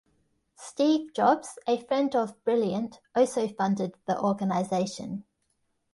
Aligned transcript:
Steve 0.55 1.13
Jobs, 1.13 1.59
a 1.67 1.77
friend 1.79 2.15
of 2.15 2.43
Brilliant, 2.43 2.99
also 3.13 3.47
funded 3.49 3.93
the 4.07 4.19
organization. 4.19 5.25